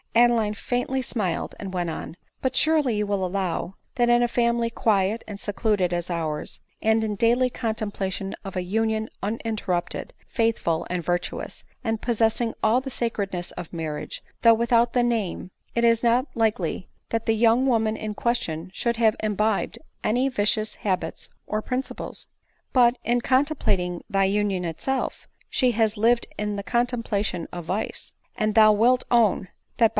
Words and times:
Adeline 0.15 0.55
faindy 0.55 1.01
smiled; 1.05 1.55
and 1.59 1.73
went 1.73 1.89
on 1.89 2.17
—"But 2.41 2.55
surely 2.55 2.95
you 2.95 3.05
will 3.07 3.23
allow, 3.25 3.75
that 3.95 4.09
in 4.09 4.23
a 4.23 4.27
family 4.27 4.69
quiet 4.71 5.23
and 5.27 5.39
secluded 5.39 5.93
as 5.93 6.09
ours, 6.09 6.59
and 6.81 7.03
in 7.03 7.13
daily 7.15 7.49
contemplation 7.51 8.35
of 8.43 8.55
a 8.55 8.63
union 8.63 9.09
uninterrupted, 9.23 10.13
faithful, 10.27 10.85
and 10.89 11.03
virtuous, 11.03 11.63
and 11.83 12.01
possessing 12.01 12.53
all 12.63 12.81
the 12.81 12.89
sacredness 12.89 13.51
of 13.51 13.71
marriage, 13.71 14.21
though 14.41 14.55
without 14.55 14.91
the 14.93 15.03
name, 15.03 15.51
it 15.75 15.85
is 15.85 16.01
not 16.03 16.25
likely 16.35 16.89
that 17.11 17.25
the 17.27 17.33
young 17.35 17.65
woman 17.67 17.95
in 17.95 18.13
question 18.15 18.69
should 18.73 18.97
have 18.97 19.15
imbibed 19.21 19.79
any 20.03 20.27
vicious 20.27 20.75
habits 20.75 21.29
or 21.45 21.61
principles."" 21.61 22.27
But 22.73 22.97
in 23.03 23.21
contemplating 23.21 24.03
thy 24.09 24.25
union 24.25 24.65
itself, 24.65 25.27
she 25.47 25.71
has 25.73 25.95
lived 25.95 26.25
in 26.39 26.55
the 26.57 26.63
contemplation 26.63 27.47
of 27.53 27.65
vice; 27.65 28.13
and 28.35 28.55
thou 28.55 28.73
wilt 28.73 29.05
own, 29.11 29.11
that 29.11 29.11
by 29.11 29.19
*^P"^PBWwaBBBPHVVHHaV'^| 29.19 29.49
ADELINE 29.49 29.79
MOWBRAY. 29.79 29.87